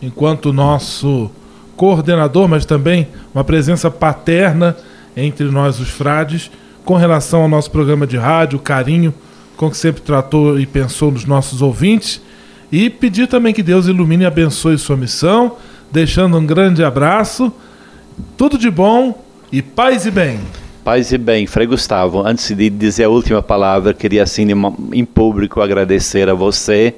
enquanto 0.00 0.52
nosso 0.52 1.28
coordenador, 1.74 2.46
mas 2.46 2.64
também 2.64 3.08
uma 3.34 3.42
presença 3.42 3.90
paterna 3.90 4.76
entre 5.16 5.46
nós, 5.46 5.80
os 5.80 5.88
frades, 5.88 6.48
com 6.84 6.94
relação 6.94 7.42
ao 7.42 7.48
nosso 7.48 7.72
programa 7.72 8.06
de 8.06 8.16
rádio, 8.16 8.56
o 8.56 8.62
carinho 8.62 9.12
com 9.56 9.68
que 9.68 9.76
sempre 9.76 10.00
tratou 10.00 10.60
e 10.60 10.64
pensou 10.64 11.10
nos 11.10 11.24
nossos 11.24 11.60
ouvintes. 11.60 12.22
E 12.70 12.88
pedir 12.88 13.26
também 13.26 13.52
que 13.52 13.62
Deus 13.62 13.88
ilumine 13.88 14.22
e 14.22 14.26
abençoe 14.26 14.78
sua 14.78 14.96
missão, 14.96 15.56
deixando 15.90 16.38
um 16.38 16.46
grande 16.46 16.84
abraço. 16.84 17.52
Tudo 18.36 18.56
de 18.56 18.70
bom 18.70 19.24
e 19.50 19.60
paz 19.60 20.06
e 20.06 20.10
bem. 20.12 20.38
Paz 20.84 21.12
e 21.12 21.18
bem, 21.18 21.46
Frei 21.46 21.64
Gustavo, 21.64 22.26
antes 22.26 22.50
de 22.50 22.68
dizer 22.68 23.04
a 23.04 23.08
última 23.08 23.40
palavra, 23.40 23.94
queria 23.94 24.24
assim 24.24 24.48
em 24.92 25.04
público 25.04 25.60
agradecer 25.60 26.28
a 26.28 26.34
você 26.34 26.96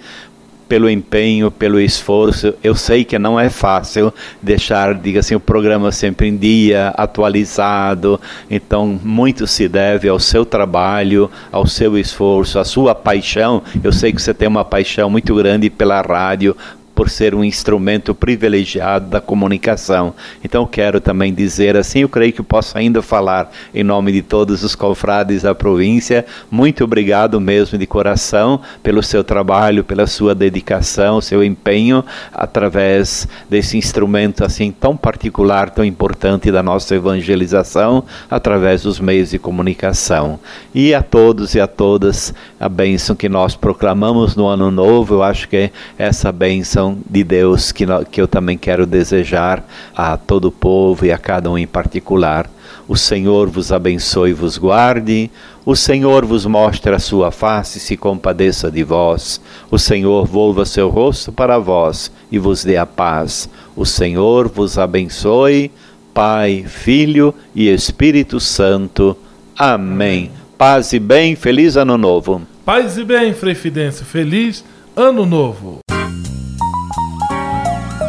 pelo 0.67 0.89
empenho, 0.89 1.51
pelo 1.51 1.79
esforço. 1.79 2.55
Eu 2.65 2.75
sei 2.75 3.05
que 3.05 3.19
não 3.19 3.39
é 3.39 3.51
fácil 3.51 4.11
deixar, 4.41 4.95
diga 4.95 5.21
assim, 5.21 5.35
o 5.35 5.41
programa 5.41 5.93
sempre 5.93 6.29
em 6.29 6.37
dia, 6.37 6.95
atualizado. 6.97 8.19
Então, 8.51 8.99
muito 9.05 9.47
se 9.47 9.69
deve 9.69 10.09
ao 10.09 10.19
seu 10.19 10.47
trabalho, 10.47 11.31
ao 11.53 11.67
seu 11.67 11.99
esforço, 11.99 12.59
à 12.59 12.65
sua 12.65 12.95
paixão. 12.95 13.63
Eu 13.83 13.93
sei 13.93 14.15
que 14.15 14.23
você 14.23 14.33
tem 14.33 14.49
uma 14.49 14.65
paixão 14.65 15.11
muito 15.11 15.35
grande 15.35 15.69
pela 15.69 16.01
rádio, 16.01 16.57
por 16.95 17.11
ser 17.11 17.35
um 17.35 17.43
instrumento 17.43 18.15
privilegiado 18.15 19.07
da 19.07 19.21
comunicação. 19.21 20.15
Então 20.43 20.67
quero 20.67 21.01
também 21.01 21.35
dizer 21.35 21.77
assim, 21.77 22.01
eu 22.01 22.09
creio 22.09 22.33
que 22.33 22.43
posso 22.43 22.79
ainda 22.79 23.03
falar 23.03 23.51
em 23.75 23.83
nome 23.83 24.13
de 24.13 24.23
todos 24.23 24.63
os 24.63 24.75
confrades 24.75 25.43
da 25.43 25.55
província. 25.55 26.25
Muito 26.51 26.85
obrigado 26.85 27.41
mesmo 27.41 27.77
de 27.77 27.87
coração 27.87 28.61
pelo 28.83 29.03
seu 29.03 29.25
trabalho, 29.25 29.83
pela 29.83 30.07
sua 30.07 30.35
dedicação, 30.35 31.21
seu 31.21 31.43
empenho 31.43 32.05
através 32.33 33.27
desse 33.51 33.77
instrumento 33.77 34.45
assim 34.45 34.71
tão 34.71 34.97
particular, 34.97 35.71
tão 35.71 35.85
importante 35.85 36.51
da 36.51 36.63
nossa 36.63 36.95
evangelização 36.95 38.05
através 38.31 38.83
dos 38.83 39.01
meios 39.01 39.31
de 39.31 39.39
comunicação. 39.39 40.39
E 40.75 40.95
a 40.95 41.03
todos 41.03 41.55
e 41.55 41.61
a 41.61 41.67
todas 41.67 42.35
a 42.61 42.69
bênção 42.69 43.17
que 43.17 43.29
nós 43.29 43.57
proclamamos 43.57 44.37
no 44.37 44.47
ano 44.47 44.71
novo, 44.71 45.15
eu 45.15 45.23
acho 45.23 45.49
que 45.49 45.71
essa 45.99 46.31
bênção 46.31 46.84
de 47.09 47.23
Deus 47.23 47.71
que, 47.71 47.87
que 48.11 48.21
eu 48.21 48.27
também 48.27 48.59
quero 48.59 48.85
desejar 48.85 49.65
a 49.95 50.17
todo 50.17 50.47
o 50.47 50.53
povo 50.53 51.07
e 51.07 51.13
a 51.13 51.19
cada 51.19 51.51
um 51.51 51.57
em 51.57 51.67
particular. 51.67 52.51
O 52.87 52.97
Senhor 52.97 53.49
vos 53.49 53.73
abençoe 53.73 54.31
e 54.31 54.35
vos 54.35 54.59
guarde. 54.59 55.31
O 55.65 55.75
Senhor 55.75 56.27
vos 56.27 56.45
mostre 56.45 56.95
a 56.95 56.99
sua 56.99 57.31
face 57.31 57.79
e 57.79 57.81
se 57.81 57.97
compadeça 57.97 58.71
de 58.71 58.83
vós. 58.83 59.41
O 59.71 59.79
Senhor 59.79 60.27
volva 60.27 60.67
seu 60.67 60.91
rosto 60.91 61.33
para 61.33 61.59
vós 61.59 62.13
e 62.31 62.39
vos 62.39 62.65
dê 62.65 62.77
a 62.77 62.85
paz. 62.85 63.49
O 63.75 63.87
Senhor 63.87 64.49
vos 64.49 64.77
abençoe. 64.79 65.71
Pai, 66.13 66.65
Filho 66.69 67.35
e 67.55 67.69
Espírito 67.69 68.39
Santo. 68.39 69.17
Amém. 69.57 70.31
Paz 70.59 70.93
e 70.93 70.99
bem, 70.99 71.35
feliz 71.35 71.77
ano 71.77 71.97
novo. 71.97 72.43
Paz 72.65 72.97
e 72.97 73.05
bem, 73.05 73.35
Frei 73.35 73.55
Fidêncio, 73.55 74.05
feliz 74.05 74.65
ano 74.97 75.27
novo. 75.27 75.81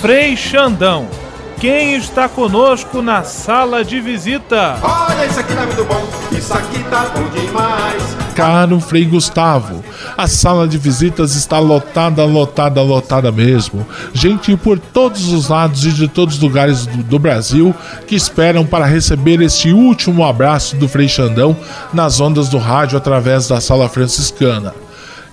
Frei 0.00 0.36
Xandão, 0.36 1.08
quem 1.58 1.96
está 1.96 2.28
conosco 2.28 3.02
na 3.02 3.24
sala 3.24 3.84
de 3.84 4.00
visita? 4.00 4.78
Olha, 4.80 5.26
isso 5.26 5.40
aqui 5.40 5.52
tá 5.52 5.66
muito 5.66 5.84
bom, 5.84 6.08
isso 6.30 6.54
aqui 6.54 6.84
tá 6.84 7.10
bom 7.12 7.28
demais. 7.30 8.16
Caro 8.36 8.78
Frei 8.78 9.04
Gustavo, 9.04 9.84
a 10.16 10.28
sala 10.28 10.68
de 10.68 10.78
visitas 10.78 11.34
está 11.34 11.58
lotada, 11.58 12.24
lotada, 12.24 12.80
lotada 12.80 13.32
mesmo. 13.32 13.84
Gente 14.14 14.56
por 14.56 14.78
todos 14.78 15.32
os 15.32 15.48
lados 15.48 15.84
e 15.84 15.90
de 15.90 16.06
todos 16.06 16.36
os 16.36 16.40
lugares 16.40 16.86
do, 16.86 17.02
do 17.02 17.18
Brasil 17.18 17.74
que 18.06 18.14
esperam 18.14 18.64
para 18.64 18.86
receber 18.86 19.42
este 19.42 19.72
último 19.72 20.24
abraço 20.24 20.76
do 20.76 20.88
Frei 20.88 21.08
Xandão 21.08 21.56
nas 21.92 22.20
ondas 22.20 22.48
do 22.48 22.58
rádio 22.58 22.96
através 22.96 23.48
da 23.48 23.60
sala 23.60 23.88
franciscana 23.88 24.72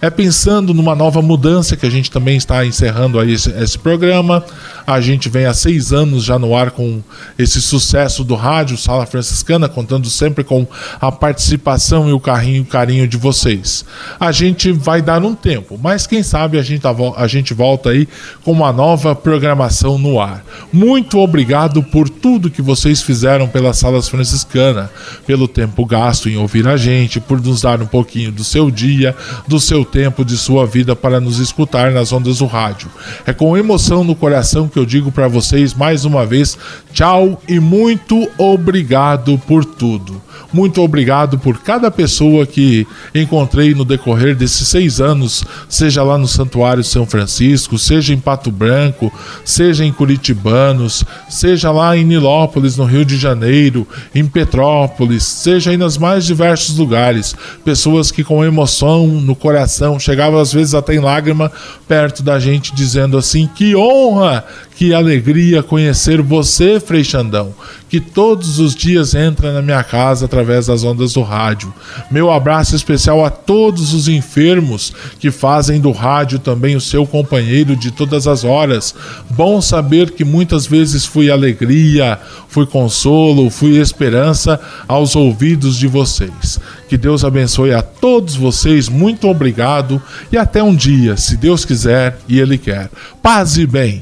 é 0.02 0.10
pensando 0.10 0.74
numa 0.74 0.96
nova 0.96 1.22
mudança 1.22 1.76
que 1.76 1.86
a 1.86 1.90
gente 1.90 2.12
também 2.12 2.38
está 2.38 2.66
encerrando 2.66 3.20
aí 3.20 3.34
esse, 3.34 3.50
esse, 3.52 3.78
programa. 3.80 4.44
A 4.86 5.02
gente 5.02 5.30
vem 5.30 5.46
há 5.46 5.54
seis 5.54 5.92
anos 5.92 6.24
já 6.24 6.38
no 6.38 6.56
ar 6.56 6.72
com 6.72 7.02
esse 7.40 7.62
sucesso 7.62 8.24
do 8.24 8.36
rádio 8.36 8.78
Sala 8.78 9.06
Franciscana, 9.06 9.68
contando 9.68 10.10
sempre 10.10 10.44
com 10.44 10.68
a 11.02 11.12
participação 11.12 12.08
e 12.08 12.14
o 12.14 12.20
carinho, 12.20 12.62
o 12.62 12.66
carinho 12.66 13.08
de 13.08 13.18
vocês. 13.18 13.84
A 14.20 14.32
gente 14.32 14.72
vai 14.72 15.02
dar 15.02 15.24
um 15.24 15.34
tempo, 15.34 15.80
mas 15.82 16.06
quem 16.06 16.22
sabe 16.22 16.60
a 16.60 16.62
gente, 16.62 16.82
tá 16.82 16.94
a 17.18 17.28
gente 17.28 17.54
volta 17.54 17.90
aí 17.90 18.08
com 18.44 18.52
uma 18.52 18.72
nova 18.72 19.16
programação 19.16 19.98
no 19.98 20.20
ar. 20.20 20.44
Muito 20.72 21.20
obrigado 21.20 21.82
por 21.82 22.10
tudo 22.10 22.50
que 22.50 22.62
vocês 22.62 23.02
fizeram 23.02 23.48
pelas 23.48 23.78
Salas 23.78 24.08
Franciscana, 24.08 24.90
pelo 25.26 25.48
tempo 25.48 25.86
gasto 25.86 26.30
em 26.30 26.38
ouvir 26.38 26.68
a 26.68 26.78
gente, 26.78 27.20
por 27.20 27.42
nos 27.42 27.62
dar 27.62 27.82
um 27.82 27.88
pouquinho 27.88 28.32
do 28.32 28.44
seu 28.44 28.70
dia, 28.70 29.16
do 29.48 29.60
seu 29.60 29.85
tempo 29.86 30.26
de 30.26 30.38
sua 30.38 30.66
vida 30.66 30.96
para 30.96 31.20
nos 31.20 31.40
escutar 31.40 31.92
nas 31.92 32.12
ondas 32.12 32.40
do 32.40 32.46
rádio. 32.46 32.90
É 33.26 33.34
com 33.34 33.56
emoção 33.58 34.04
no 34.04 34.16
coração 34.16 34.68
que 34.68 34.78
eu 34.78 34.86
digo 34.86 35.12
para 35.12 35.28
vocês 35.28 35.74
mais 35.74 36.06
uma 36.06 36.26
vez 36.26 36.58
tchau 36.92 37.42
e 37.48 37.60
muito 37.60 38.28
obrigado 38.38 39.38
por 39.48 39.64
tudo. 39.64 40.22
Muito 40.56 40.82
obrigado 40.82 41.38
por 41.38 41.58
cada 41.60 41.92
pessoa 41.92 42.46
que 42.46 42.88
encontrei 43.14 43.74
no 43.74 43.84
decorrer 43.84 44.36
desses 44.36 44.68
seis 44.68 45.02
anos, 45.02 45.44
seja 45.68 46.02
lá 46.02 46.18
no 46.18 46.28
Santuário 46.28 46.84
São 46.84 47.06
Francisco, 47.06 47.78
seja 47.78 48.14
em 48.14 48.20
Pato 48.20 48.52
Branco, 48.52 49.12
seja 49.44 49.84
em 49.84 49.92
Curitibanos, 49.92 51.04
seja 51.30 51.72
lá 51.72 51.98
em 51.98 52.06
Nilópolis, 52.06 52.78
no 52.78 52.86
Rio 52.86 53.04
de 53.04 53.18
Janeiro, 53.18 53.86
em 54.14 54.26
Petrópolis, 54.26 55.24
seja 55.24 55.72
aí 55.72 55.78
nos 55.78 55.98
mais 55.98 56.26
diversos 56.26 56.78
lugares. 56.78 57.36
Pessoas 57.66 58.10
que 58.10 58.24
com 58.24 58.44
emoção 58.44 59.08
no 59.08 59.36
coração 59.36 59.75
chegavam 60.00 60.40
às 60.40 60.52
vezes 60.52 60.74
até 60.74 60.94
em 60.96 61.00
lágrima 61.00 61.52
perto 61.88 62.24
da 62.24 62.40
gente, 62.40 62.74
dizendo 62.74 63.18
assim: 63.18 63.48
que 63.48 63.76
honra, 63.76 64.46
que 64.76 64.94
alegria 64.94 65.64
conhecer 65.64 66.22
você, 66.22 66.80
Frei 66.80 67.04
Xandão, 67.04 67.54
que 67.90 68.00
todos 68.02 68.60
os 68.60 68.76
dias 68.76 69.16
entra 69.16 69.54
na 69.54 69.62
minha 69.62 69.84
casa 69.84 70.26
através 70.26 70.68
das 70.68 70.84
ondas 70.84 71.14
do 71.14 71.22
rádio. 71.22 71.74
Meu 72.12 72.30
abraço 72.30 72.76
especial 72.76 73.24
a 73.24 73.30
todos 73.30 73.94
os 73.94 74.10
enfermos 74.10 74.94
que 75.18 75.32
fazem 75.32 75.80
do 75.80 75.92
rádio 75.92 76.40
também 76.40 76.76
o 76.76 76.82
seu 76.82 77.08
companheiro 77.08 77.76
de 77.76 77.90
todas 77.90 78.28
as 78.28 78.44
horas. 78.44 78.94
Bom 79.30 79.62
saber 79.62 80.12
que 80.12 80.26
muitas 80.26 80.68
vezes 80.68 81.06
fui 81.06 81.32
alegria, 81.32 82.20
fui 82.50 82.66
consolo, 82.66 83.50
fui 83.50 83.78
esperança 83.78 84.60
aos 84.88 85.16
ouvidos 85.16 85.78
de 85.78 85.88
vocês. 85.88 86.60
Que 86.90 86.98
Deus 86.98 87.24
abençoe 87.24 87.74
a 87.74 87.82
todos 87.82 88.36
vocês, 88.36 88.90
muito 88.90 89.28
obrigado 89.30 90.02
e 90.32 90.38
até 90.38 90.62
um 90.62 90.76
dia, 90.76 91.16
se 91.16 91.38
Deus 91.38 91.64
quiser 91.64 92.18
e 92.28 92.40
Ele 92.40 92.58
quer. 92.58 92.90
Paz 93.24 93.58
e 93.58 93.66
bem. 93.66 94.02